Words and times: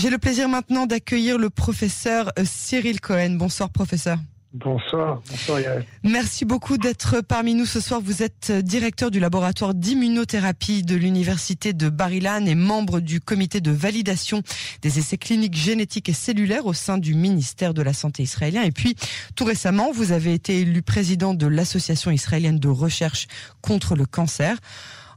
J'ai 0.00 0.08
le 0.08 0.16
plaisir 0.16 0.48
maintenant 0.48 0.86
d'accueillir 0.86 1.36
le 1.36 1.50
professeur 1.50 2.32
euh, 2.38 2.44
Cyril 2.46 3.02
Cohen. 3.02 3.32
Bonsoir 3.32 3.68
professeur. 3.68 4.16
Bonsoir, 4.54 5.20
bonsoir 5.28 5.60
Yael. 5.60 5.84
Merci 6.04 6.46
beaucoup 6.46 6.78
d'être 6.78 7.20
parmi 7.20 7.52
nous 7.52 7.66
ce 7.66 7.80
soir. 7.80 8.00
Vous 8.02 8.22
êtes 8.22 8.48
euh, 8.48 8.62
directeur 8.62 9.10
du 9.10 9.20
laboratoire 9.20 9.74
d'immunothérapie 9.74 10.84
de 10.84 10.96
l'université 10.96 11.74
de 11.74 11.90
Bar-Ilan 11.90 12.46
et 12.46 12.54
membre 12.54 13.00
du 13.00 13.20
comité 13.20 13.60
de 13.60 13.70
validation 13.70 14.42
des 14.80 14.98
essais 14.98 15.18
cliniques 15.18 15.54
génétiques 15.54 16.08
et 16.08 16.14
cellulaires 16.14 16.64
au 16.64 16.72
sein 16.72 16.96
du 16.96 17.12
ministère 17.12 17.74
de 17.74 17.82
la 17.82 17.92
Santé 17.92 18.22
israélien. 18.22 18.62
Et 18.62 18.72
puis, 18.72 18.96
tout 19.36 19.44
récemment, 19.44 19.92
vous 19.92 20.12
avez 20.12 20.32
été 20.32 20.60
élu 20.60 20.80
président 20.80 21.34
de 21.34 21.46
l'association 21.46 22.10
israélienne 22.10 22.58
de 22.58 22.68
recherche 22.68 23.26
contre 23.60 23.96
le 23.96 24.06
cancer. 24.06 24.56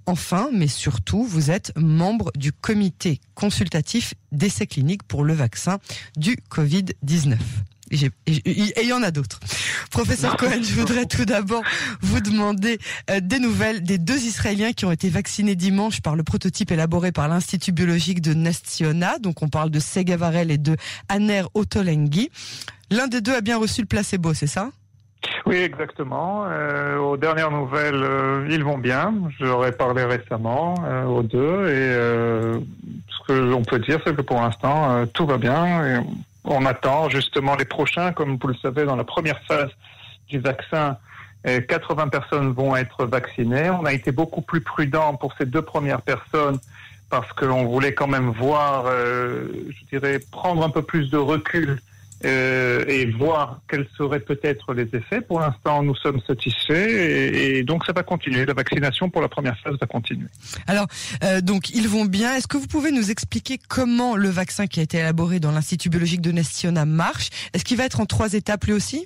Enfin, 0.06 0.50
mais 0.52 0.68
surtout, 0.68 1.24
vous 1.24 1.52
êtes 1.52 1.72
membre 1.78 2.32
du 2.36 2.52
comité 2.52 3.22
consultatif 3.36 4.14
d'essais 4.32 4.68
cliniques 4.68 5.04
pour 5.04 5.24
le 5.24 5.34
vaccin 5.34 5.80
du 6.18 6.38
Covid-19. 6.52 7.38
Et 7.92 8.82
il 8.82 8.88
y 8.88 8.94
en 8.94 9.04
a 9.04 9.12
d'autres. 9.12 9.40
Professeur 9.92 10.36
Cohen, 10.38 10.62
je 10.64 10.74
voudrais 10.74 11.06
tout 11.06 11.26
d'abord 11.26 11.62
vous 12.02 12.22
demander 12.22 12.80
euh, 13.12 13.20
des 13.20 13.40
nouvelles 13.40 13.84
des 13.84 13.98
deux 13.98 14.18
Israéliens 14.18 14.74
qui 14.74 14.86
ont 14.86 14.92
été 14.92 15.10
vaccinés 15.10 15.56
dimanche 15.56 16.02
par 16.02 16.16
le 16.16 16.24
prototype 16.24 16.72
élaboré 16.72 17.12
par 17.12 17.28
l'Institut 17.28 17.72
biologique 17.72 18.22
de 18.22 18.34
Nestiona. 18.34 19.20
Donc 19.20 19.44
on 19.44 19.50
parle 19.50 19.70
de 19.70 19.80
Segavarel 19.80 20.50
et 20.50 20.58
de 20.58 20.76
Aner 21.10 21.44
Otolenghi. 21.54 22.30
L'un 22.90 23.08
des 23.08 23.22
deux 23.22 23.36
a 23.36 23.42
bien 23.42 23.58
reçu 23.58 23.82
le 23.82 23.88
placebo, 23.88 24.34
c'est 24.34 24.48
ça? 24.48 24.72
Oui, 25.46 25.58
exactement. 25.58 26.46
Euh, 26.48 26.98
aux 26.98 27.18
dernières 27.18 27.52
nouvelles, 27.52 28.02
euh, 28.02 28.48
ils 28.50 28.64
vont 28.64 28.78
bien. 28.78 29.14
Ai 29.42 29.72
parlé 29.72 30.04
récemment 30.04 30.76
euh, 30.86 31.04
aux 31.06 31.24
deux 31.24 31.68
et 31.68 31.92
euh, 31.92 32.60
ce 33.10 33.28
que 33.28 33.34
l'on 33.34 33.64
peut 33.64 33.80
dire, 33.80 34.00
c'est 34.06 34.16
que 34.16 34.22
pour 34.22 34.40
l'instant, 34.40 34.92
euh, 34.92 35.06
tout 35.06 35.26
va 35.26 35.38
bien. 35.38 35.86
Et 35.86 36.00
on 36.46 36.66
attend 36.66 37.10
justement 37.10 37.56
les 37.56 37.66
prochains, 37.66 38.14
comme 38.14 38.38
vous 38.42 38.48
le 38.48 38.56
savez, 38.56 38.86
dans 38.86 38.96
la 38.96 39.04
première 39.04 39.40
phase 39.44 39.70
du 40.30 40.40
vaccin. 40.40 40.98
80 41.46 42.08
personnes 42.08 42.54
vont 42.54 42.74
être 42.78 43.06
vaccinées. 43.06 43.70
On 43.70 43.84
a 43.84 43.92
été 43.92 44.14
beaucoup 44.14 44.42
plus 44.42 44.62
prudent 44.62 45.16
pour 45.16 45.34
ces 45.38 45.46
deux 45.46 45.62
premières 45.62 46.02
personnes 46.02 46.58
parce 47.10 47.34
qu'on 47.34 47.66
voulait 47.66 47.94
quand 47.94 48.08
même 48.08 48.30
voir, 48.30 48.86
je 48.88 49.86
dirais, 49.92 50.20
prendre 50.32 50.64
un 50.64 50.70
peu 50.70 50.82
plus 50.82 51.12
de 51.12 51.18
recul 51.18 51.82
euh, 52.26 52.86
et 52.88 53.06
voir 53.06 53.60
quels 53.68 53.86
seraient 53.98 54.22
peut-être 54.22 54.74
les 54.74 54.88
effets. 54.96 55.20
Pour 55.20 55.42
l'instant, 55.42 55.84
nous 55.84 55.96
sommes 55.96 56.22
satisfaits 56.26 56.72
et, 56.72 57.58
et, 57.58 57.64
donc 57.64 57.86
ça 57.86 57.92
va 57.92 58.04
continuer. 58.04 58.46
La 58.46 58.54
vaccination 58.54 59.10
pour 59.10 59.22
la 59.22 59.28
première 59.28 59.58
phase 59.60 59.76
va 59.80 59.88
continuer. 59.88 60.28
Alors, 60.68 60.88
euh, 61.24 61.42
donc 61.42 61.72
ils 61.72 61.88
vont 61.88 62.06
bien. 62.06 62.36
Est-ce 62.36 62.48
que 62.48 62.58
vous 62.58 62.68
pouvez 62.68 62.92
nous 62.92 63.12
expliquer 63.12 63.60
comment 63.68 64.16
le 64.16 64.30
vaccin 64.30 64.68
qui 64.68 64.80
a 64.80 64.84
été 64.84 65.00
élaboré 65.00 65.42
dans 65.42 65.52
l'Institut 65.52 65.90
biologique 65.90 66.22
de 66.22 66.32
Nestiona 66.32 66.86
marche? 66.86 67.30
Est-ce 67.54 67.66
qu'il 67.66 67.78
va 67.78 67.84
être 67.84 68.00
en 68.00 68.06
trois 68.06 68.34
étapes 68.34 68.64
lui 68.66 68.74
aussi? 68.74 69.06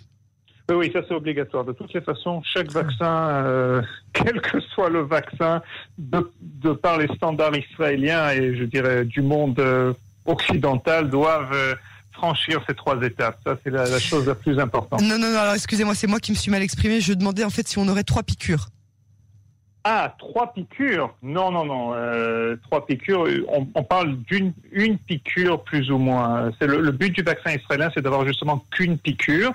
Oui, 0.70 0.76
oui, 0.76 0.92
ça 0.94 1.00
c'est 1.08 1.16
obligatoire. 1.16 1.64
De 1.66 1.72
toutes 1.72 1.94
les 1.94 2.02
façons, 2.02 2.44
chaque 2.44 2.72
vaccin, 2.72 3.30
euh, 3.30 3.82
quel 4.14 4.42
que 4.42 4.60
soit 4.60 4.90
le 4.90 5.02
vaccin, 5.02 5.64
de, 5.98 6.30
de, 6.42 6.74
par 6.74 7.00
les 7.00 7.08
standards 7.16 7.56
israéliens 7.56 8.30
et 8.30 8.56
je 8.56 8.64
dirais 8.66 9.06
du 9.06 9.22
monde 9.22 9.60
occidental, 10.26 11.10
doivent 11.10 11.78
franchir 12.18 12.62
ces 12.68 12.76
trois 12.76 13.02
étapes. 13.02 13.38
Ça, 13.46 13.58
c'est 13.64 13.70
la, 13.70 13.88
la, 13.88 14.00
chose 14.00 14.26
la 14.28 14.36
plus 14.36 14.60
importante. 14.60 15.02
Non, 15.02 15.18
non, 15.18 15.30
non, 15.32 15.40
alors 15.40 15.54
excusez-moi, 15.54 15.96
c'est 15.96 16.08
moi 16.08 16.20
qui 16.20 16.32
me 16.32 16.38
suis 16.38 16.52
mal 16.52 16.62
exprimé. 16.62 17.00
Je 17.00 17.14
demandais 17.14 17.44
en 17.44 17.50
fait 17.50 17.68
si 17.68 17.78
on 17.78 17.88
aurait 17.88 18.04
trois 18.04 18.24
piqûres. 18.24 18.68
Ah, 19.90 20.14
trois 20.20 20.52
piqûres? 20.52 21.14
Non, 21.24 21.50
non, 21.50 21.64
non. 21.64 21.94
Euh, 21.94 22.58
trois 22.64 22.86
piqûres, 22.86 23.26
on, 23.48 23.66
on 23.74 23.84
parle 23.84 24.18
d'une 24.24 24.52
une 24.74 24.98
piqûre 24.98 25.64
plus 25.64 25.90
ou 25.92 25.98
moins. 25.98 26.52
C'est 26.60 26.68
le, 26.68 26.82
le, 26.82 26.92
but 26.92 27.12
du 27.12 27.22
vaccin 27.22 27.52
israélien, 27.54 27.90
c'est 27.94 28.02
d'avoir 28.02 28.26
justement 28.26 28.66
qu'une 28.70 28.98
piqûre. 28.98 29.54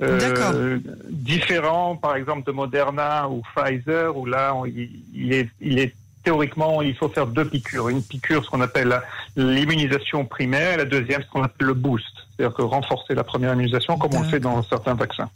Euh, 0.00 0.78
différent, 1.10 1.96
par 1.96 2.16
exemple, 2.16 2.46
de 2.46 2.52
Moderna 2.52 3.28
ou 3.28 3.42
Pfizer, 3.54 4.16
où 4.16 4.24
là, 4.24 4.54
on, 4.54 4.64
il, 4.64 4.88
il, 5.14 5.34
est, 5.34 5.50
il 5.60 5.78
est 5.78 5.94
théoriquement, 6.24 6.82
il 6.82 6.96
faut 6.96 7.08
faire 7.08 7.26
deux 7.26 7.44
piqûres. 7.44 7.90
Une 7.90 8.02
piqûre, 8.02 8.44
ce 8.44 8.50
qu'on 8.50 8.62
appelle 8.62 9.00
l'immunisation 9.36 10.24
primaire, 10.24 10.74
et 10.74 10.76
la 10.78 10.84
deuxième, 10.84 11.22
ce 11.22 11.28
qu'on 11.28 11.42
appelle 11.42 11.68
le 11.68 11.74
boost. 11.74 12.04
C'est-à-dire 12.36 12.56
que 12.56 12.62
renforcer 12.62 13.14
la 13.14 13.22
première 13.22 13.52
immunisation 13.52 13.96
comme 13.96 14.12
on 14.14 14.22
le 14.22 14.28
fait 14.28 14.40
dans 14.40 14.60
certains 14.64 14.94
vaccins. 14.94 15.30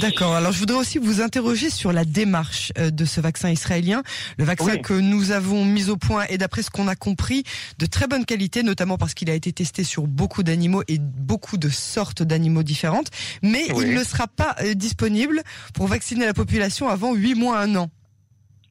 D'accord. 0.00 0.34
Alors 0.34 0.52
je 0.52 0.58
voudrais 0.58 0.76
aussi 0.76 0.98
vous 0.98 1.22
interroger 1.22 1.70
sur 1.70 1.90
la 1.90 2.04
démarche 2.04 2.70
de 2.76 3.04
ce 3.06 3.22
vaccin 3.22 3.48
israélien. 3.48 4.02
Le 4.36 4.44
vaccin 4.44 4.72
oui. 4.74 4.82
que 4.82 4.92
nous 4.92 5.30
avons 5.30 5.64
mis 5.64 5.88
au 5.88 5.96
point 5.96 6.24
est 6.28 6.36
d'après 6.36 6.62
ce 6.62 6.68
qu'on 6.68 6.86
a 6.86 6.96
compris 6.96 7.44
de 7.78 7.86
très 7.86 8.06
bonne 8.06 8.26
qualité, 8.26 8.62
notamment 8.62 8.98
parce 8.98 9.14
qu'il 9.14 9.30
a 9.30 9.34
été 9.34 9.52
testé 9.54 9.84
sur 9.84 10.06
beaucoup 10.06 10.42
d'animaux 10.42 10.82
et 10.86 10.98
beaucoup 10.98 11.56
de 11.56 11.70
sortes 11.70 12.22
d'animaux 12.22 12.62
différentes. 12.62 13.10
Mais 13.40 13.72
oui. 13.72 13.86
il 13.86 13.94
ne 13.94 14.04
sera 14.04 14.26
pas 14.26 14.54
disponible 14.74 15.42
pour 15.72 15.86
vacciner 15.86 16.26
la 16.26 16.34
population 16.34 16.90
avant 16.90 17.14
huit 17.14 17.36
mois, 17.36 17.58
un 17.58 17.74
an. 17.76 17.88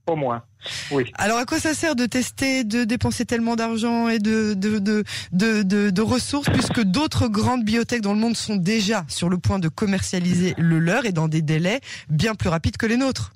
Au 0.06 0.16
moins. 0.18 0.44
Oui. 0.92 1.12
Alors 1.16 1.38
à 1.38 1.46
quoi 1.46 1.60
ça 1.60 1.74
sert 1.74 1.96
de 1.96 2.06
tester, 2.06 2.64
de 2.64 2.84
dépenser 2.84 3.26
tellement 3.26 3.56
d'argent 3.56 4.10
et 4.10 4.20
de, 4.20 4.54
de, 4.54 4.80
de, 4.80 5.04
de, 5.32 5.64
de, 5.64 5.90
de 5.90 6.02
ressources 6.02 6.50
puisque 6.50 6.82
d'autres 6.82 7.28
grandes 7.28 7.64
biotech 7.64 8.02
dans 8.02 8.14
le 8.14 8.20
monde 8.20 8.36
sont 8.36 8.58
déjà 8.58 9.06
sur 9.08 9.30
le 9.30 9.38
point 9.38 9.60
de 9.60 9.70
commercialiser 9.70 10.56
le 10.58 10.80
leur 10.80 11.06
et 11.06 11.14
dans 11.14 11.30
des 11.30 11.42
délais 11.42 11.80
bien 12.10 12.36
plus 12.36 12.50
rapides 12.50 12.76
que 12.76 12.86
les 12.86 12.98
nôtres? 12.98 13.32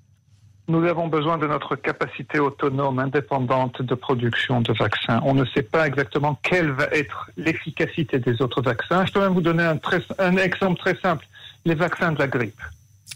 Nous 0.70 0.84
avons 0.84 1.08
besoin 1.08 1.38
de 1.38 1.48
notre 1.48 1.78
capacité 1.78 2.40
autonome, 2.40 3.00
indépendante 3.00 3.82
de 3.82 3.96
production 3.96 4.60
de 4.60 4.74
vaccins. 4.74 5.22
On 5.24 5.34
ne 5.34 5.46
sait 5.46 5.62
pas 5.62 5.88
exactement 5.88 6.38
quelle 6.44 6.72
va 6.72 6.88
être 6.92 7.32
l'efficacité 7.38 8.20
des 8.20 8.42
autres 8.42 8.62
vaccins. 8.62 9.06
Je 9.06 9.14
peux 9.14 9.22
même 9.22 9.32
vous 9.34 9.40
donner 9.40 9.64
un, 9.64 9.78
très, 9.78 10.02
un 10.20 10.36
exemple 10.36 10.78
très 10.78 10.98
simple. 10.98 11.26
Les 11.64 11.76
vaccins 11.76 12.12
de 12.12 12.20
la 12.20 12.28
grippe. 12.28 12.60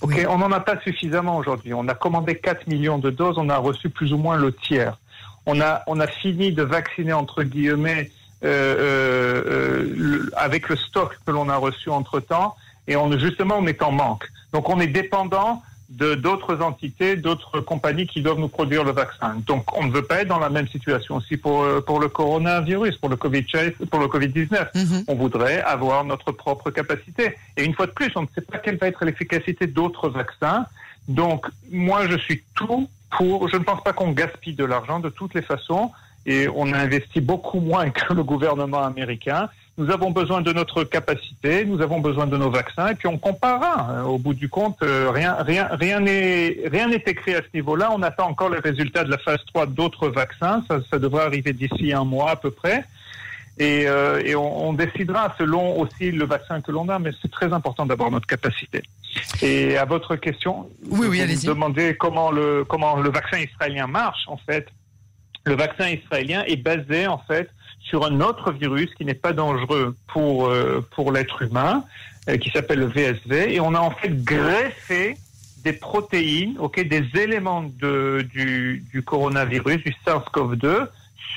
Ok, 0.02 0.26
on 0.28 0.40
n'en 0.40 0.52
a 0.52 0.60
pas 0.60 0.80
suffisamment 0.82 1.38
aujourd'hui. 1.38 1.74
On 1.74 1.88
a 1.88 1.94
commandé 1.94 2.36
4 2.36 2.68
millions 2.68 2.98
de 2.98 3.12
doses, 3.12 3.38
on 3.38 3.50
a 3.50 3.58
reçu 3.58 3.90
plus 3.90 4.14
ou 4.14 4.18
moins 4.18 4.36
le 4.36 4.52
tiers. 4.52 4.98
On 5.46 5.62
a, 5.62 5.84
on 5.88 6.00
a 6.00 6.08
fini 6.08 6.52
de 6.52 6.64
vacciner 6.64 7.14
entre 7.14 7.44
guillemets 7.44 8.12
euh, 8.44 8.76
euh, 8.80 9.94
le, 9.96 10.32
avec 10.36 10.70
le 10.70 10.76
stock 10.76 11.20
que 11.26 11.32
l'on 11.32 11.50
a 11.50 11.58
reçu 11.58 11.90
entre 11.90 12.20
temps, 12.20 12.56
et 12.88 12.96
on 12.96 13.12
justement 13.20 13.58
on 13.60 13.68
est 13.68 13.84
en 13.84 13.92
manque. 13.92 14.28
Donc 14.54 14.70
on 14.70 14.80
est 14.80 14.88
dépendant 14.88 15.62
de 15.92 16.16
d'autres 16.16 16.62
entités, 16.62 17.16
d'autres 17.16 17.60
compagnies 17.60 18.08
qui 18.08 18.22
doivent 18.22 18.40
nous 18.40 18.48
produire 18.48 18.84
le 18.84 18.92
vaccin. 18.92 19.36
Donc 19.46 19.78
on 19.78 19.86
ne 19.86 19.92
veut 19.92 20.04
pas 20.04 20.22
être 20.22 20.30
dans 20.30 20.40
la 20.40 20.50
même 20.50 20.68
situation 20.68 21.16
aussi 21.16 21.38
pour 21.38 21.66
pour 21.86 22.00
le 22.00 22.08
coronavirus, 22.08 22.98
pour 22.98 23.10
le 23.10 23.18
Covid 23.18 23.46
pour 23.90 24.00
le 24.00 24.08
Covid 24.08 24.30
19. 24.30 24.70
Mm 24.74 24.80
-hmm. 24.80 25.04
On 25.08 25.16
voudrait 25.16 25.62
avoir 25.62 26.04
notre 26.06 26.32
propre 26.32 26.68
capacité. 26.72 27.36
Et 27.58 27.64
une 27.68 27.74
fois 27.74 27.88
de 27.88 27.96
plus, 28.00 28.12
on 28.16 28.24
ne 28.28 28.32
sait 28.36 28.46
pas 28.52 28.60
quelle 28.64 28.78
va 28.78 28.88
être 28.88 29.04
l'efficacité 29.06 29.68
d'autres 29.68 30.10
vaccins. 30.10 30.66
Donc 31.08 31.42
moi 31.72 32.00
je 32.12 32.18
suis 32.26 32.40
tout 32.56 32.84
pour. 33.16 33.50
Je 33.50 33.58
ne 33.58 33.64
pense 33.64 33.82
pas 33.84 33.94
qu'on 33.98 34.12
gaspille 34.22 34.58
de 34.64 34.66
l'argent 34.66 35.00
de 35.00 35.10
toutes 35.10 35.34
les 35.40 35.46
façons. 35.54 35.92
Et 36.26 36.48
on 36.62 36.72
a 36.72 36.78
investi 36.78 37.20
beaucoup 37.20 37.60
moins 37.60 37.90
que 38.00 38.14
le 38.14 38.24
gouvernement 38.24 38.84
américain. 38.84 39.50
Nous 39.82 39.90
avons 39.90 40.12
besoin 40.12 40.42
de 40.42 40.54
notre 40.54 40.84
capacité, 40.84 41.66
nous 41.66 41.82
avons 41.82 42.02
besoin 42.02 42.28
de 42.28 42.38
nos 42.38 42.52
vaccins, 42.52 42.90
et 42.90 42.94
puis 42.94 43.08
on 43.08 43.18
comparera. 43.18 44.06
Au 44.06 44.20
bout 44.20 44.36
du 44.36 44.48
compte, 44.48 44.78
euh, 44.84 45.10
rien, 45.10 45.36
rien, 45.40 45.70
rien 45.72 46.00
n'est, 46.00 46.56
rien 46.72 46.88
n'est 46.88 47.04
écrit 47.08 47.34
à 47.34 47.40
ce 47.40 47.48
niveau-là. 47.56 47.90
On 47.92 48.04
attend 48.04 48.30
encore 48.30 48.52
les 48.52 48.60
résultats 48.60 49.04
de 49.04 49.10
la 49.10 49.18
phase 49.18 49.40
3 49.48 49.66
d'autres 49.66 50.10
vaccins. 50.10 50.64
Ça, 50.68 50.82
ça 50.88 51.00
devrait 51.00 51.24
arriver 51.24 51.52
d'ici 51.54 51.94
un 51.94 52.04
mois 52.04 52.30
à 52.30 52.36
peu 52.36 52.52
près. 52.52 52.86
Et, 53.58 53.88
euh, 53.88 54.22
et 54.24 54.36
on, 54.36 54.70
on, 54.70 54.74
décidera 54.74 55.34
selon 55.40 55.80
aussi 55.80 56.12
le 56.12 56.26
vaccin 56.26 56.62
que 56.62 56.72
l'on 56.72 56.88
a, 56.88 57.00
mais 57.00 57.10
c'est 57.20 57.32
très 57.32 57.52
important 57.52 57.88
d'avoir 57.88 58.12
notre 58.12 58.28
capacité. 58.28 58.84
Et 59.42 59.78
à 59.78 59.86
votre 59.86 60.16
question, 60.16 60.70
oui, 60.92 61.08
oui, 61.10 61.36
vous 61.36 61.48
demandez 61.48 61.98
comment 61.98 62.30
le, 62.30 62.66
comment 62.66 62.98
le 62.98 63.10
vaccin 63.10 63.40
israélien 63.40 63.88
marche. 63.88 64.26
En 64.28 64.38
fait, 64.38 64.68
le 65.44 65.56
vaccin 65.56 65.90
israélien 65.90 66.44
est 66.46 66.58
basé 66.58 67.08
en 67.08 67.18
fait 67.18 67.50
sur 67.92 68.06
un 68.06 68.22
autre 68.22 68.54
virus 68.54 68.90
qui 68.96 69.04
n'est 69.04 69.14
pas 69.14 69.34
dangereux 69.34 69.96
pour, 70.08 70.48
euh, 70.48 70.84
pour 70.96 71.12
l'être 71.12 71.42
humain, 71.42 71.84
euh, 72.30 72.38
qui 72.38 72.50
s'appelle 72.50 72.80
le 72.80 72.86
VSV, 72.86 73.54
et 73.54 73.60
on 73.60 73.76
a 73.76 73.80
en 73.80 73.92
fait 73.92 74.24
greffé 74.24 75.18
des 75.66 75.74
protéines, 75.74 76.56
ok, 76.58 76.80
des 76.88 77.04
éléments 77.20 77.66
de, 77.80 78.26
du, 78.34 79.04
coronavirus, 79.06 79.84
du 79.84 79.94
SARS-CoV-2, 80.06 80.88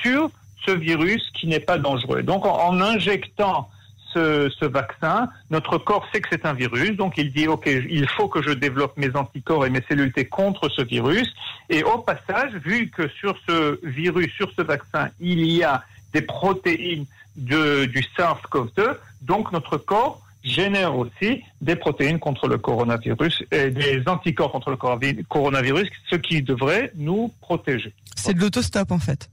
sur 0.00 0.30
ce 0.64 0.70
virus 0.70 1.28
qui 1.34 1.48
n'est 1.48 1.60
pas 1.60 1.76
dangereux. 1.76 2.22
Donc 2.22 2.46
en, 2.46 2.56
en 2.68 2.80
injectant 2.80 3.68
ce, 4.12 4.48
ce, 4.60 4.64
vaccin, 4.64 5.28
notre 5.50 5.76
corps 5.76 6.06
sait 6.12 6.20
que 6.20 6.28
c'est 6.30 6.46
un 6.46 6.52
virus, 6.52 6.92
donc 6.92 7.14
il 7.18 7.32
dit 7.32 7.48
ok, 7.48 7.66
il 7.66 8.08
faut 8.08 8.28
que 8.28 8.40
je 8.42 8.52
développe 8.52 8.96
mes 8.96 9.16
anticorps 9.16 9.66
et 9.66 9.70
mes 9.70 9.82
cellules 9.88 10.12
T 10.12 10.26
contre 10.26 10.68
ce 10.68 10.82
virus. 10.82 11.34
Et 11.68 11.82
au 11.82 11.98
passage, 11.98 12.52
vu 12.64 12.90
que 12.90 13.08
sur 13.08 13.36
ce 13.48 13.80
virus, 13.84 14.32
sur 14.34 14.52
ce 14.52 14.62
vaccin, 14.62 15.08
il 15.20 15.44
y 15.44 15.64
a 15.64 15.82
des 16.14 16.22
protéines 16.22 17.04
de, 17.36 17.84
du 17.84 18.02
SARS-CoV-2, 18.16 18.96
donc 19.22 19.52
notre 19.52 19.76
corps 19.76 20.22
génère 20.44 20.96
aussi 20.96 21.42
des 21.60 21.74
protéines 21.74 22.18
contre 22.18 22.48
le 22.48 22.58
coronavirus 22.58 23.44
et 23.50 23.70
des 23.70 24.02
anticorps 24.06 24.52
contre 24.52 24.70
le 24.70 24.76
coronavirus, 25.24 25.88
ce 26.10 26.16
qui 26.16 26.42
devrait 26.42 26.92
nous 26.94 27.32
protéger. 27.40 27.92
C'est 28.14 28.34
de 28.34 28.40
l'autostop 28.40 28.92
en 28.92 28.98
fait. 28.98 29.30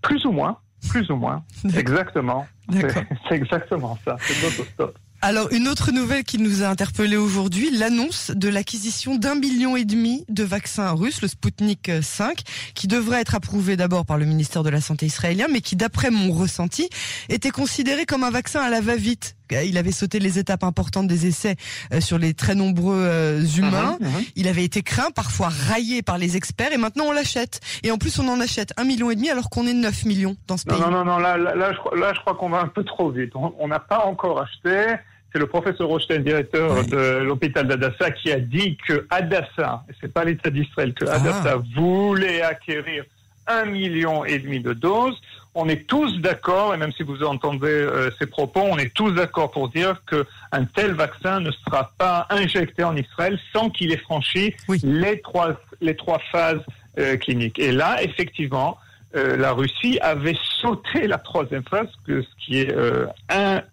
Plus 0.00 0.24
ou 0.24 0.32
moins. 0.32 0.58
Plus 0.88 1.10
ou 1.10 1.16
moins. 1.16 1.42
Exactement. 1.76 2.46
C'est 2.70 3.34
exactement 3.34 3.98
ça. 4.04 4.16
C'est 4.20 4.42
l'autostop. 4.42 4.98
Alors, 5.20 5.50
une 5.50 5.66
autre 5.66 5.90
nouvelle 5.90 6.22
qui 6.22 6.38
nous 6.38 6.62
a 6.62 6.68
interpellé 6.68 7.16
aujourd'hui, 7.16 7.72
l'annonce 7.72 8.30
de 8.30 8.48
l'acquisition 8.48 9.16
d'un 9.16 9.34
million 9.34 9.76
et 9.76 9.84
demi 9.84 10.24
de 10.28 10.44
vaccins 10.44 10.92
russes, 10.92 11.22
le 11.22 11.26
Sputnik 11.26 11.90
5, 12.00 12.42
qui 12.74 12.86
devrait 12.86 13.20
être 13.20 13.34
approuvé 13.34 13.76
d'abord 13.76 14.06
par 14.06 14.16
le 14.16 14.26
ministère 14.26 14.62
de 14.62 14.70
la 14.70 14.80
Santé 14.80 15.06
israélien, 15.06 15.48
mais 15.50 15.60
qui, 15.60 15.74
d'après 15.74 16.12
mon 16.12 16.32
ressenti, 16.32 16.88
était 17.28 17.50
considéré 17.50 18.06
comme 18.06 18.22
un 18.22 18.30
vaccin 18.30 18.60
à 18.60 18.70
la 18.70 18.80
va-vite. 18.80 19.37
Il 19.50 19.78
avait 19.78 19.92
sauté 19.92 20.18
les 20.18 20.38
étapes 20.38 20.64
importantes 20.64 21.06
des 21.06 21.26
essais 21.26 21.56
euh, 21.92 22.00
sur 22.00 22.18
les 22.18 22.34
très 22.34 22.54
nombreux 22.54 22.98
euh, 22.98 23.42
humains. 23.42 23.96
Uh-huh, 24.00 24.04
uh-huh. 24.04 24.32
Il 24.36 24.48
avait 24.48 24.64
été 24.64 24.82
craint, 24.82 25.10
parfois 25.10 25.48
raillé 25.48 26.02
par 26.02 26.18
les 26.18 26.36
experts, 26.36 26.72
et 26.72 26.78
maintenant 26.78 27.04
on 27.06 27.12
l'achète. 27.12 27.60
Et 27.82 27.90
en 27.90 27.98
plus, 27.98 28.18
on 28.18 28.28
en 28.28 28.40
achète 28.40 28.72
un 28.76 28.84
million 28.84 29.10
et 29.10 29.16
demi 29.16 29.30
alors 29.30 29.50
qu'on 29.50 29.66
est 29.66 29.74
9 29.74 30.04
millions 30.04 30.36
dans 30.46 30.56
ce 30.56 30.64
pays. 30.64 30.80
Non, 30.80 30.90
non, 30.90 31.04
non, 31.04 31.18
là, 31.18 31.36
là, 31.36 31.72
je, 31.72 31.98
là 31.98 32.12
je 32.14 32.20
crois 32.20 32.34
qu'on 32.34 32.50
va 32.50 32.60
un 32.60 32.68
peu 32.68 32.84
trop 32.84 33.10
vite. 33.10 33.32
On 33.34 33.68
n'a 33.68 33.80
pas 33.80 34.04
encore 34.04 34.40
acheté 34.40 34.96
c'est 35.32 35.38
le 35.38 35.46
professeur 35.46 35.88
Rochstein, 35.88 36.20
directeur 36.20 36.84
de 36.86 37.18
l'hôpital 37.18 37.66
d'Adassa, 37.66 38.10
qui 38.12 38.32
a 38.32 38.40
dit 38.40 38.78
que 38.86 39.06
Adassa, 39.10 39.84
et 39.88 39.92
c'est 40.00 40.12
pas 40.12 40.24
l'État 40.24 40.50
d'Israël, 40.50 40.94
que 40.94 41.04
Adassa 41.04 41.56
ah. 41.56 41.62
voulait 41.76 42.40
acquérir 42.42 43.04
un 43.46 43.66
million 43.66 44.24
et 44.24 44.38
demi 44.38 44.60
de 44.60 44.72
doses. 44.72 45.18
On 45.54 45.68
est 45.68 45.86
tous 45.86 46.18
d'accord, 46.18 46.74
et 46.74 46.76
même 46.76 46.92
si 46.92 47.02
vous 47.02 47.22
entendez 47.24 47.66
euh, 47.66 48.10
ces 48.18 48.26
propos, 48.26 48.60
on 48.60 48.78
est 48.78 48.92
tous 48.94 49.12
d'accord 49.12 49.50
pour 49.50 49.68
dire 49.68 50.02
qu'un 50.04 50.64
tel 50.64 50.92
vaccin 50.92 51.40
ne 51.40 51.50
sera 51.50 51.92
pas 51.98 52.26
injecté 52.30 52.84
en 52.84 52.96
Israël 52.96 53.38
sans 53.52 53.70
qu'il 53.70 53.92
ait 53.92 53.96
franchi 53.96 54.54
les 54.82 55.20
trois 55.20 55.60
les 55.80 55.96
trois 55.96 56.20
phases 56.30 56.60
euh, 56.98 57.16
cliniques. 57.16 57.58
Et 57.58 57.72
là, 57.72 58.02
effectivement, 58.02 58.78
euh, 59.16 59.36
la 59.36 59.52
Russie 59.52 59.98
avait 60.00 60.36
sauté 60.60 61.06
la 61.06 61.18
troisième 61.18 61.64
phase, 61.64 61.88
ce 62.06 62.22
qui 62.44 62.60
est 62.60 62.74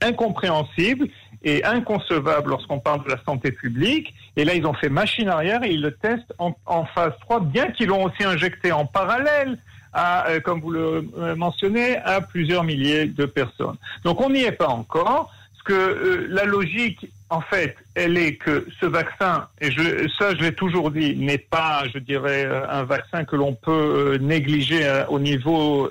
incompréhensible 0.02 1.10
est 1.46 1.64
inconcevable 1.64 2.50
lorsqu'on 2.50 2.80
parle 2.80 3.04
de 3.04 3.10
la 3.10 3.20
santé 3.24 3.52
publique. 3.52 4.14
Et 4.36 4.44
là, 4.44 4.56
ils 4.56 4.66
ont 4.66 4.74
fait 4.74 4.90
machine 4.90 5.30
arrière 5.30 5.64
et 5.64 5.72
ils 5.72 5.82
le 5.82 5.92
testent 5.92 6.34
en, 6.40 6.86
phase 6.86 7.14
3, 7.22 7.42
bien 7.42 7.68
qu'ils 7.68 7.88
l'ont 7.88 8.04
aussi 8.04 8.24
injecté 8.24 8.72
en 8.72 8.86
parallèle. 8.86 9.58
À, 9.98 10.28
euh, 10.28 10.42
comme 10.42 10.60
vous 10.60 10.72
le 10.72 11.08
euh, 11.18 11.36
mentionnez, 11.38 11.96
à 12.00 12.20
plusieurs 12.20 12.66
milliers 12.66 13.06
de 13.06 13.26
personnes. 13.26 13.78
Donc 14.04 14.20
on 14.20 14.30
n'y 14.30 14.44
est 14.44 14.52
pas 14.52 14.68
encore. 14.68 15.32
Que 15.64 15.74
euh, 15.74 16.28
la 16.30 16.44
logique, 16.44 17.08
en 17.30 17.42
fait, 17.42 17.76
elle 17.96 18.18
est 18.18 18.36
que 18.36 18.68
ce 18.80 18.86
vaccin, 18.86 19.48
et 19.62 19.72
je, 19.72 20.08
ça 20.20 20.36
je 20.36 20.42
l'ai 20.44 20.54
toujours 20.54 20.92
dit, 20.92 21.16
n'est 21.16 21.40
pas, 21.40 21.84
je 21.92 21.98
dirais, 21.98 22.46
un 22.70 22.84
vaccin 22.84 23.24
que 23.24 23.38
l'on 23.38 23.54
peut 23.54 24.20
négliger 24.22 25.06
au 25.10 25.20
niveau 25.20 25.90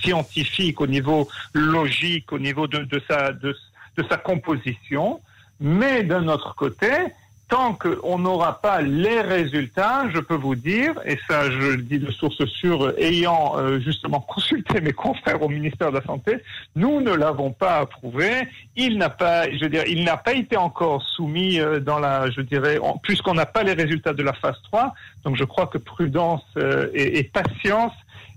scientifique, 0.00 0.80
au 0.80 0.86
niveau 0.86 1.28
logique, 1.52 2.32
au 2.32 2.38
niveau 2.38 2.66
de, 2.68 2.78
de 2.78 3.02
sa, 3.08 3.32
de 3.32 3.54
sa 4.08 4.16
composition, 4.16 5.20
mais 5.60 6.02
d'un 6.02 6.28
autre 6.28 6.54
côté, 6.54 6.92
tant 7.48 7.74
qu'on 7.74 8.18
n'aura 8.18 8.60
pas 8.60 8.82
les 8.82 9.20
résultats, 9.20 10.08
je 10.12 10.18
peux 10.18 10.34
vous 10.34 10.56
dire, 10.56 10.94
et 11.04 11.16
ça 11.28 11.50
je 11.50 11.58
le 11.58 11.82
dis 11.82 11.98
de 11.98 12.10
source 12.10 12.44
sûre, 12.46 12.92
ayant 12.98 13.56
euh, 13.56 13.78
justement 13.78 14.20
consulté 14.28 14.80
mes 14.80 14.92
confrères 14.92 15.42
au 15.42 15.48
ministère 15.48 15.90
de 15.92 15.98
la 15.98 16.04
Santé, 16.04 16.38
nous 16.74 17.00
ne 17.00 17.12
l'avons 17.12 17.52
pas 17.52 17.78
approuvé. 17.78 18.48
Il 18.74 18.98
n'a 18.98 19.10
pas, 19.10 19.50
je 19.50 19.60
veux 19.60 19.68
dire, 19.68 19.84
il 19.86 20.04
n'a 20.04 20.16
pas 20.16 20.34
été 20.34 20.56
encore 20.56 21.02
soumis 21.02 21.60
euh, 21.60 21.78
dans 21.78 21.98
la, 21.98 22.30
je 22.30 22.40
dirais, 22.40 22.78
puisqu'on 23.02 23.34
n'a 23.34 23.46
pas 23.46 23.62
les 23.62 23.74
résultats 23.74 24.12
de 24.12 24.22
la 24.22 24.32
phase 24.32 24.60
3. 24.64 24.92
Donc 25.24 25.36
je 25.36 25.44
crois 25.44 25.66
que 25.66 25.78
prudence 25.78 26.44
euh, 26.56 26.88
et, 26.94 27.22
patience 27.24 27.92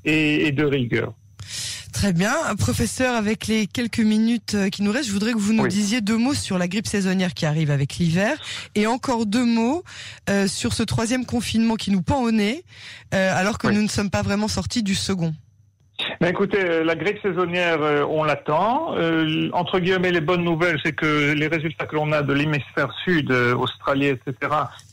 et 0.06 0.52
de 0.52 0.66
rigueur. 0.66 1.14
Très 1.92 2.14
bien. 2.14 2.34
Professeur, 2.58 3.16
avec 3.16 3.48
les 3.48 3.68
quelques 3.68 4.00
minutes 4.00 4.54
euh, 4.54 4.70
qui 4.70 4.84
nous 4.84 4.92
restent, 4.92 5.08
je 5.08 5.14
voudrais 5.14 5.34
que 5.34 5.38
vous 5.38 5.54
nous 5.54 5.68
disiez 5.68 6.02
deux 6.02 6.18
mots 6.18 6.34
sur 6.34 6.58
la 6.58 6.68
grippe 6.68 6.88
saisonnière 6.88 7.34
qui 7.34 7.46
arrive 7.46 7.72
avec 7.72 7.96
l'hiver 7.96 8.38
et 8.76 8.88
encore 8.88 9.26
deux 9.26 9.46
mots 9.46 9.84
euh, 10.30 10.48
sur 10.48 10.74
ce 10.74 10.84
troisième 10.84 11.26
confinement 11.26 11.76
qui 11.76 11.92
nous 11.92 12.02
pend 12.02 12.22
au 12.22 12.32
nez 12.32 12.64
euh, 13.14 13.38
alors 13.38 13.58
que 13.58 13.68
nous 13.68 13.82
ne 13.82 13.88
sommes 13.88 14.10
pas 14.10 14.22
vraiment 14.22 14.48
sortis 14.48 14.84
du 14.84 14.96
second. 14.96 15.34
Ben 16.22 16.32
écoutez, 16.32 16.60
euh, 16.60 16.84
la 16.84 16.96
grippe 16.96 17.22
saisonnière, 17.22 17.82
euh, 17.82 18.04
on 18.10 18.26
l'attend. 18.26 18.94
Euh, 18.98 19.50
entre 19.54 19.80
guillemets, 19.80 20.12
les 20.12 20.20
bonnes 20.20 20.44
nouvelles, 20.44 20.78
c'est 20.84 20.92
que 20.92 21.32
les 21.32 21.48
résultats 21.48 21.86
que 21.86 21.96
l'on 21.96 22.12
a 22.12 22.22
de 22.24 22.34
l'hémisphère 22.34 22.92
sud, 23.06 23.32
Australie, 23.32 24.08
etc., 24.08 24.36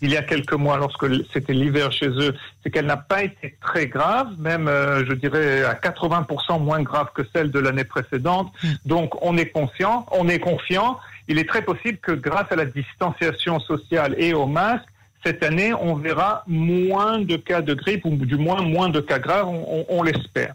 il 0.03 0.13
y 0.13 0.17
a 0.17 0.23
quelques 0.23 0.53
mois, 0.53 0.77
lorsque 0.77 1.07
c'était 1.33 1.53
l'hiver 1.53 1.91
chez 1.91 2.11
eux, 2.11 2.33
c'est 2.63 2.71
qu'elle 2.71 2.87
n'a 2.87 2.97
pas 2.97 3.25
été 3.25 3.57
très 3.61 3.89
grave, 3.89 4.29
même, 4.39 4.67
je 4.69 5.13
dirais, 5.15 5.65
à 5.65 5.75
80% 5.75 6.63
moins 6.63 6.83
grave 6.83 7.09
que 7.13 7.23
celle 7.35 7.51
de 7.51 7.59
l'année 7.59 7.85
précédente. 7.85 8.53
Hmm. 8.63 8.75
Donc, 8.85 9.21
on 9.21 9.37
est 9.37 9.51
conscient, 9.51 10.07
on 10.13 10.29
est 10.29 10.39
confiant. 10.39 11.01
Il 11.27 11.41
est 11.41 11.49
très 11.49 11.63
possible 11.63 11.99
que 11.99 12.13
grâce 12.13 12.53
à 12.53 12.57
la 12.57 12.67
distanciation 12.67 13.59
sociale 13.59 14.15
et 14.17 14.33
au 14.33 14.47
masque, 14.47 14.87
cette 15.25 15.43
année, 15.43 15.75
on 15.75 15.97
verra 15.97 16.45
moins 16.47 17.19
de 17.19 17.35
cas 17.35 17.63
de 17.63 17.75
grippe, 17.75 18.05
ou 18.05 18.15
du 18.15 18.37
moins 18.37 18.63
moins 18.63 18.91
de 18.91 19.01
cas 19.01 19.19
graves, 19.19 19.49
on 19.49 20.03
l'espère. 20.05 20.55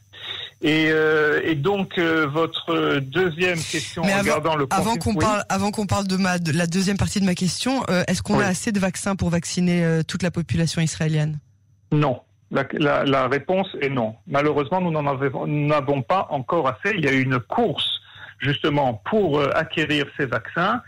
Et, 0.64 0.92
euh, 0.92 1.42
et, 1.44 1.56
donc 1.56 1.98
euh, 1.98 2.28
votre 2.28 3.00
deuxième 3.00 3.58
question 3.58 4.04
Mais 4.06 4.16
regardant 4.20 4.56
le 4.56 4.68
avant 4.70 4.96
qu'on 4.96 5.16
parle 5.16 5.44
avant 5.50 5.72
qu'on 5.72 5.88
parle 5.88 6.06
de 6.06 6.18
ma 6.18 6.38
de 6.38 6.52
la 6.52 6.68
deuxième 6.68 6.98
partie 6.98 7.20
de 7.20 7.26
ma 7.26 7.34
question, 7.34 7.84
euh, 7.90 8.04
est-ce 8.08 8.22
qu'on 8.22 8.40
a 8.40 8.46
assez 8.46 8.72
de 8.72 8.80
vaccins 8.80 9.16
pour 9.16 9.30
vacciner 9.30 10.02
toute 10.08 10.22
la 10.22 10.30
population 10.30 10.80
israélienne? 10.82 11.40
Non. 11.92 12.22
La, 12.52 12.66
la, 12.74 13.06
la, 13.06 13.28
réponse 13.28 13.68
est 13.82 13.90
non. 13.90 14.16
Malheureusement, 14.28 14.82
nous 14.82 14.92
n'en 14.92 15.08
avons 15.72 16.02
pas 16.02 16.28
encore 16.30 16.68
assez. 16.68 16.94
Il 16.96 17.06
y 17.06 17.08
a 17.08 17.14
une 17.14 17.40
course 17.40 18.02
justement 18.40 19.02
pour 19.10 19.42
acquérir 19.56 20.06
ces 20.18 20.26
vaccins. 20.26 20.82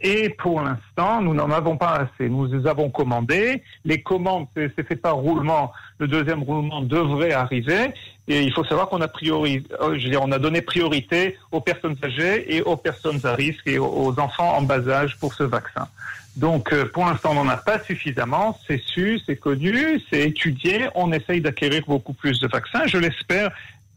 Et 0.00 0.28
pour 0.28 0.60
l'instant, 0.60 1.20
nous 1.20 1.34
n'en 1.34 1.50
avons 1.50 1.76
pas 1.76 1.94
assez. 1.96 2.28
Nous 2.28 2.46
les 2.46 2.66
avons 2.68 2.88
commandés. 2.88 3.62
Les 3.84 4.00
commandes, 4.00 4.46
c'est 4.54 4.86
fait 4.86 4.96
par 4.96 5.16
roulement. 5.16 5.72
Le 5.98 6.06
deuxième 6.06 6.42
roulement 6.42 6.82
devrait 6.82 7.32
arriver. 7.32 7.92
Et 8.28 8.42
il 8.42 8.52
faut 8.52 8.64
savoir 8.64 8.88
qu'on 8.88 9.00
a 9.00 9.08
priori, 9.08 9.64
euh, 9.80 9.98
je 9.98 10.04
veux 10.04 10.10
dire, 10.10 10.22
on 10.22 10.30
a 10.30 10.38
donné 10.38 10.60
priorité 10.60 11.36
aux 11.50 11.60
personnes 11.60 11.96
âgées 12.04 12.54
et 12.54 12.62
aux 12.62 12.76
personnes 12.76 13.20
à 13.24 13.34
risque 13.34 13.66
et 13.66 13.78
aux 13.78 14.20
enfants 14.20 14.56
en 14.56 14.62
bas 14.62 14.86
âge 14.88 15.16
pour 15.18 15.34
ce 15.34 15.42
vaccin. 15.42 15.88
Donc, 16.36 16.72
euh, 16.72 16.84
pour 16.84 17.04
l'instant, 17.04 17.30
on 17.32 17.42
n'en 17.42 17.48
a 17.48 17.56
pas 17.56 17.80
suffisamment. 17.80 18.56
C'est 18.68 18.80
su, 18.80 19.18
c'est 19.26 19.36
connu, 19.36 20.00
c'est 20.08 20.28
étudié. 20.28 20.86
On 20.94 21.10
essaye 21.10 21.40
d'acquérir 21.40 21.82
beaucoup 21.88 22.12
plus 22.12 22.38
de 22.38 22.46
vaccins. 22.46 22.86
Je 22.86 22.98
l'espère 22.98 23.50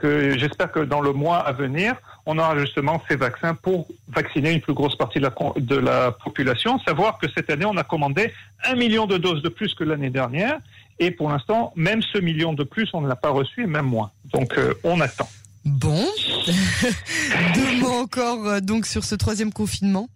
j'espère 0.03 0.71
que 0.71 0.79
dans 0.79 1.01
le 1.01 1.13
mois 1.13 1.37
à 1.37 1.51
venir, 1.51 1.95
on 2.25 2.37
aura 2.37 2.57
justement 2.57 3.01
ces 3.09 3.15
vaccins 3.15 3.55
pour 3.55 3.87
vacciner 4.09 4.51
une 4.51 4.61
plus 4.61 4.73
grosse 4.73 4.95
partie 4.95 5.19
de 5.19 5.25
la, 5.25 5.33
de 5.57 5.75
la 5.75 6.11
population. 6.11 6.79
Savoir 6.79 7.17
que 7.17 7.27
cette 7.35 7.49
année, 7.49 7.65
on 7.65 7.77
a 7.77 7.83
commandé 7.83 8.31
un 8.63 8.75
million 8.75 9.05
de 9.07 9.17
doses 9.17 9.41
de 9.41 9.49
plus 9.49 9.73
que 9.73 9.83
l'année 9.83 10.09
dernière. 10.09 10.59
Et 10.99 11.11
pour 11.11 11.29
l'instant, 11.29 11.73
même 11.75 12.01
ce 12.01 12.19
million 12.19 12.53
de 12.53 12.63
plus, 12.63 12.89
on 12.93 13.01
ne 13.01 13.07
l'a 13.07 13.15
pas 13.15 13.29
reçu, 13.29 13.63
et 13.63 13.67
même 13.67 13.87
moins. 13.87 14.11
Donc, 14.31 14.57
euh, 14.57 14.73
on 14.83 15.01
attend. 15.01 15.27
Bon. 15.65 16.05
Deux 17.55 17.79
mots 17.79 18.01
encore 18.01 18.47
euh, 18.47 18.59
donc 18.59 18.85
sur 18.85 19.03
ce 19.03 19.15
troisième 19.15 19.51
confinement. 19.53 20.09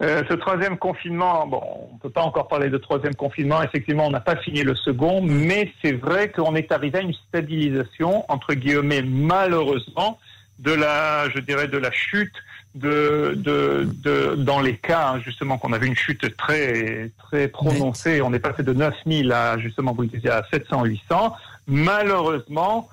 Euh, 0.00 0.22
ce 0.28 0.34
troisième 0.34 0.78
confinement, 0.78 1.46
bon, 1.46 1.60
on 1.90 1.94
ne 1.94 1.98
peut 1.98 2.10
pas 2.10 2.22
encore 2.22 2.48
parler 2.48 2.70
de 2.70 2.78
troisième 2.78 3.14
confinement. 3.14 3.62
Effectivement, 3.62 4.06
on 4.06 4.10
n'a 4.10 4.20
pas 4.20 4.36
fini 4.36 4.62
le 4.62 4.74
second, 4.74 5.20
mais 5.22 5.72
c'est 5.82 5.92
vrai 5.92 6.30
qu'on 6.30 6.54
est 6.54 6.72
arrivé 6.72 6.98
à 6.98 7.02
une 7.02 7.14
stabilisation, 7.28 8.24
entre 8.28 8.54
guillemets, 8.54 9.02
malheureusement, 9.02 10.18
de 10.58 10.72
la, 10.72 11.28
je 11.30 11.40
dirais, 11.40 11.68
de 11.68 11.78
la 11.78 11.90
chute 11.90 12.34
de, 12.74 13.34
de, 13.36 13.86
de, 14.02 14.34
dans 14.36 14.60
les 14.60 14.76
cas 14.76 15.10
hein, 15.10 15.20
justement 15.22 15.58
qu'on 15.58 15.72
avait 15.72 15.86
une 15.86 15.96
chute 15.96 16.34
très 16.36 17.10
très 17.18 17.48
prononcée, 17.48 18.22
on 18.22 18.32
est 18.32 18.38
passé 18.38 18.62
de 18.62 18.72
9000 18.72 19.30
à 19.30 19.58
justement 19.58 19.92
vous 19.92 20.02
le 20.02 20.08
disiez 20.08 20.30
à 20.30 20.42
700 20.50 20.84
800. 20.84 21.34
Malheureusement, 21.66 22.88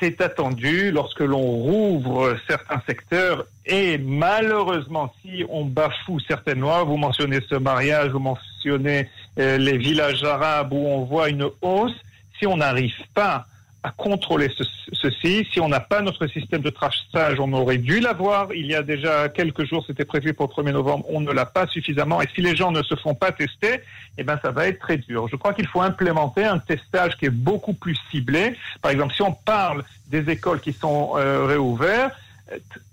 c'est 0.00 0.20
attendu 0.20 0.90
lorsque 0.90 1.20
l'on 1.20 1.38
rouvre 1.38 2.36
certains 2.48 2.80
secteurs. 2.86 3.46
Et 3.66 3.98
malheureusement 3.98 5.12
si 5.22 5.44
on 5.48 5.64
bafoue 5.64 6.20
certaines 6.20 6.60
lois, 6.60 6.84
vous 6.84 6.96
mentionnez 6.96 7.40
ce 7.48 7.56
mariage, 7.56 8.10
vous 8.10 8.18
mentionnez 8.18 9.08
euh, 9.38 9.58
les 9.58 9.76
villages 9.76 10.24
arabes 10.24 10.72
où 10.72 10.86
on 10.86 11.04
voit 11.04 11.28
une 11.28 11.48
hausse, 11.62 11.96
si 12.38 12.46
on 12.46 12.56
n'arrive 12.56 12.94
pas 13.14 13.46
à 13.88 13.92
contrôler 13.96 14.50
ceci. 14.92 15.46
Si 15.52 15.60
on 15.60 15.68
n'a 15.68 15.80
pas 15.80 16.02
notre 16.02 16.26
système 16.26 16.60
de 16.60 16.70
traçage, 16.70 17.40
on 17.40 17.52
aurait 17.54 17.78
dû 17.78 18.00
l'avoir. 18.00 18.52
Il 18.54 18.66
y 18.66 18.74
a 18.74 18.82
déjà 18.82 19.28
quelques 19.28 19.64
jours, 19.64 19.82
c'était 19.86 20.04
prévu 20.04 20.34
pour 20.34 20.52
le 20.54 20.62
1er 20.62 20.72
novembre, 20.72 21.06
on 21.08 21.20
ne 21.20 21.32
l'a 21.32 21.46
pas 21.46 21.66
suffisamment. 21.66 22.20
Et 22.20 22.26
si 22.34 22.42
les 22.42 22.54
gens 22.54 22.70
ne 22.70 22.82
se 22.82 22.94
font 22.96 23.14
pas 23.14 23.32
tester, 23.32 23.80
eh 24.18 24.24
ben, 24.24 24.38
ça 24.42 24.50
va 24.50 24.66
être 24.66 24.78
très 24.78 24.98
dur. 24.98 25.28
Je 25.28 25.36
crois 25.36 25.54
qu'il 25.54 25.66
faut 25.66 25.80
implémenter 25.80 26.44
un 26.44 26.58
testage 26.58 27.16
qui 27.16 27.26
est 27.26 27.30
beaucoup 27.30 27.72
plus 27.72 27.96
ciblé. 28.10 28.54
Par 28.82 28.90
exemple, 28.90 29.14
si 29.14 29.22
on 29.22 29.32
parle 29.32 29.84
des 30.08 30.28
écoles 30.30 30.60
qui 30.60 30.72
sont 30.72 31.12
euh, 31.16 31.46
réouvertes, 31.46 32.14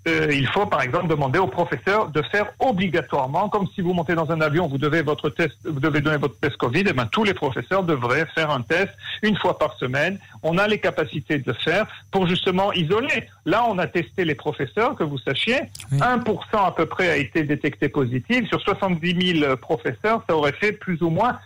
euh, 0.06 0.28
il 0.30 0.46
faut 0.48 0.66
par 0.66 0.82
exemple 0.82 1.08
demander 1.08 1.38
au 1.38 1.46
professeur 1.46 2.10
de 2.10 2.22
faire 2.22 2.46
obligatoirement, 2.58 3.48
comme 3.48 3.66
si 3.74 3.80
vous 3.80 3.92
montez 3.92 4.14
dans 4.14 4.30
un 4.30 4.40
avion, 4.40 4.68
vous 4.68 4.78
devez 4.78 5.02
votre 5.02 5.30
test, 5.30 5.56
vous 5.64 5.80
devez 5.80 6.00
donner 6.00 6.18
votre 6.18 6.38
test 6.38 6.56
Covid, 6.56 6.80
et 6.80 6.92
ben 6.92 7.06
tous 7.06 7.24
les 7.24 7.34
professeurs 7.34 7.82
devraient 7.82 8.26
faire 8.34 8.50
un 8.50 8.62
test 8.62 8.90
une 9.22 9.36
fois 9.36 9.58
par 9.58 9.76
semaine. 9.78 10.18
On 10.42 10.58
a 10.58 10.68
les 10.68 10.78
capacités 10.78 11.38
de 11.38 11.44
le 11.46 11.54
faire 11.54 11.86
pour 12.10 12.26
justement 12.28 12.72
isoler. 12.72 13.28
Là, 13.44 13.64
on 13.68 13.78
a 13.78 13.86
testé 13.86 14.24
les 14.24 14.34
professeurs, 14.34 14.94
que 14.94 15.04
vous 15.04 15.18
sachiez, 15.18 15.60
1% 15.92 16.38
à 16.52 16.72
peu 16.72 16.86
près 16.86 17.08
a 17.08 17.16
été 17.16 17.42
détecté 17.42 17.88
positif. 17.88 18.48
Sur 18.48 18.60
70 18.60 19.38
000 19.40 19.56
professeurs, 19.56 20.22
ça 20.28 20.36
aurait 20.36 20.52
fait 20.52 20.72
plus 20.72 21.02
ou 21.02 21.10
moins 21.10 21.38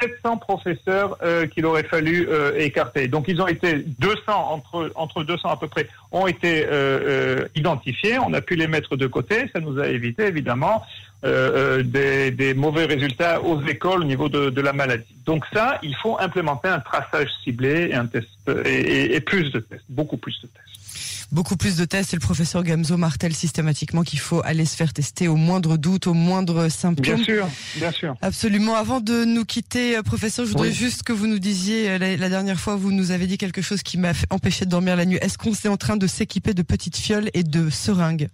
700 0.00 0.38
professeurs 0.38 1.16
euh, 1.22 1.46
qu'il 1.46 1.66
aurait 1.66 1.82
fallu 1.82 2.28
euh, 2.28 2.58
écarter. 2.58 3.08
Donc 3.08 3.26
ils 3.28 3.40
ont 3.40 3.46
été 3.46 3.84
200 3.98 4.16
entre 4.28 4.92
entre 4.94 5.24
200 5.24 5.48
à 5.48 5.56
peu 5.56 5.68
près 5.68 5.88
ont 6.12 6.26
été 6.26 6.66
euh, 6.66 7.46
identifiés. 7.54 8.18
On 8.18 8.32
a 8.32 8.40
pu 8.40 8.56
les 8.56 8.66
mettre 8.66 8.96
de 8.96 9.06
côté. 9.06 9.48
Ça 9.52 9.60
nous 9.60 9.78
a 9.78 9.88
évité 9.88 10.24
évidemment 10.24 10.82
des, 11.24 12.30
des, 12.30 12.54
mauvais 12.54 12.84
résultats 12.84 13.42
aux 13.42 13.60
écoles 13.62 14.02
au 14.02 14.04
niveau 14.04 14.28
de, 14.28 14.48
de, 14.48 14.60
la 14.60 14.72
maladie. 14.72 15.16
Donc 15.24 15.44
ça, 15.52 15.80
il 15.82 15.96
faut 15.96 16.16
implémenter 16.20 16.68
un 16.68 16.78
traçage 16.78 17.30
ciblé 17.42 17.88
et 17.90 17.94
un 17.94 18.06
test 18.06 18.28
et 18.64 19.20
plus 19.20 19.50
de 19.50 19.58
tests, 19.58 19.82
beaucoup 19.88 20.18
plus 20.18 20.40
de 20.42 20.46
tests 20.46 20.85
beaucoup 21.32 21.56
plus 21.56 21.76
de 21.76 21.84
tests 21.84 22.12
et 22.12 22.16
le 22.16 22.20
professeur 22.20 22.62
Gamzo 22.62 22.96
martèle 22.96 23.34
systématiquement 23.34 24.02
qu'il 24.02 24.18
faut 24.18 24.40
aller 24.44 24.64
se 24.64 24.76
faire 24.76 24.92
tester 24.92 25.28
au 25.28 25.36
moindre 25.36 25.76
doute, 25.76 26.06
au 26.06 26.14
moindre 26.14 26.68
symptôme. 26.68 27.16
Bien 27.16 27.24
sûr, 27.24 27.48
bien 27.76 27.90
sûr. 27.92 28.14
Absolument. 28.22 28.74
Avant 28.74 29.00
de 29.00 29.24
nous 29.24 29.44
quitter, 29.44 29.96
euh, 29.96 30.02
professeur, 30.02 30.44
je 30.44 30.50
voudrais 30.50 30.68
oui. 30.68 30.74
juste 30.74 31.02
que 31.02 31.12
vous 31.12 31.26
nous 31.26 31.38
disiez, 31.38 31.90
euh, 31.90 31.98
la, 31.98 32.16
la, 32.16 32.28
dernière 32.28 32.60
fois, 32.60 32.76
vous 32.76 32.92
nous 32.92 33.10
avez 33.10 33.26
dit 33.26 33.38
quelque 33.38 33.62
chose 33.62 33.82
qui 33.82 33.98
m'a 33.98 34.12
empêché 34.30 34.64
de 34.64 34.70
dormir 34.70 34.96
la 34.96 35.04
nuit. 35.04 35.18
Est-ce 35.20 35.38
qu'on 35.38 35.52
est 35.52 35.68
en 35.68 35.76
train 35.76 35.96
de 35.96 36.06
s'équiper 36.06 36.54
de 36.54 36.62
petites 36.62 36.96
fioles 36.96 37.30
et 37.34 37.42
de 37.42 37.70
seringues? 37.70 38.28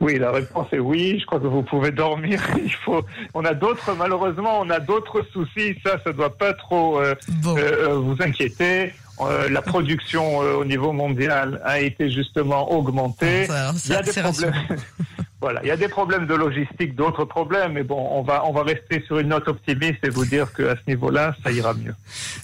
Oui, 0.00 0.18
la 0.18 0.30
réponse 0.30 0.68
est 0.72 0.78
oui. 0.78 1.18
Je 1.20 1.26
crois 1.26 1.40
que 1.40 1.46
vous 1.46 1.62
pouvez 1.62 1.90
dormir. 1.90 2.42
Il 2.64 2.72
faut. 2.72 3.02
On 3.34 3.44
a 3.44 3.54
d'autres. 3.54 3.94
Malheureusement, 3.96 4.60
on 4.60 4.70
a 4.70 4.80
d'autres 4.80 5.24
soucis. 5.32 5.76
Ça, 5.84 5.98
ça 6.04 6.12
doit 6.12 6.36
pas 6.36 6.52
trop 6.52 7.00
euh, 7.00 7.14
bon. 7.42 7.56
euh, 7.56 7.94
vous 7.94 8.16
inquiéter. 8.20 8.92
Euh, 9.20 9.48
la 9.48 9.62
production 9.62 10.42
euh, 10.42 10.54
au 10.54 10.64
niveau 10.64 10.92
mondial 10.92 11.60
a 11.64 11.80
été 11.80 12.10
justement 12.10 12.72
augmentée. 12.72 13.46
Ah, 13.48 13.72
ça, 13.76 13.78
il 13.84 13.92
y 13.92 13.96
a 13.96 14.02
des 14.02 14.12
problèmes. 14.12 14.54
voilà, 15.40 15.60
il 15.62 15.68
y 15.68 15.70
a 15.70 15.76
des 15.76 15.88
problèmes 15.88 16.26
de 16.26 16.34
logistique, 16.34 16.96
d'autres 16.96 17.24
problèmes, 17.24 17.74
mais 17.74 17.84
bon, 17.84 18.08
on 18.10 18.22
va 18.22 18.44
on 18.44 18.52
va 18.52 18.62
rester 18.64 19.02
sur 19.06 19.18
une 19.20 19.28
note 19.28 19.46
optimiste 19.46 19.98
et 20.02 20.08
vous 20.08 20.24
dire 20.24 20.52
qu'à 20.52 20.74
ce 20.74 20.82
niveau-là, 20.88 21.34
ça 21.44 21.52
ira 21.52 21.74
mieux. 21.74 21.94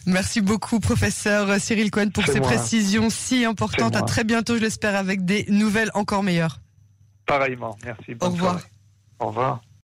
Merci 0.07 0.41
beaucoup, 0.41 0.79
professeur 0.79 1.61
Cyril 1.61 1.91
Cohen, 1.91 2.11
pour 2.11 2.25
ces 2.25 2.39
moi. 2.39 2.49
précisions 2.49 3.11
si 3.11 3.45
importantes. 3.45 3.97
À 3.97 4.03
très 4.03 4.23
bientôt, 4.23 4.57
je 4.57 4.63
l'espère, 4.63 4.95
avec 4.95 5.25
des 5.25 5.47
nouvelles 5.49 5.91
encore 5.95 6.23
meilleures. 6.23 6.61
Pareillement, 7.27 7.77
merci. 7.85 8.17
Au 8.21 8.27
revoir. 8.27 8.53
Soirée. 8.53 8.65
Au 9.19 9.27
revoir. 9.27 9.61